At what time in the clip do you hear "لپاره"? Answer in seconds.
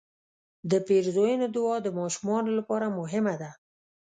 2.59-2.95